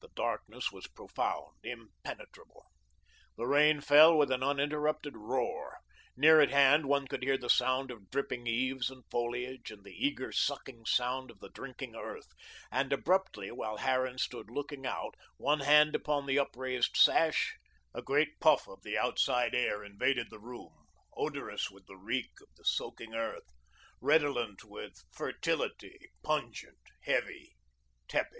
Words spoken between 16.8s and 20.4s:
sash, a great puff of the outside air invaded the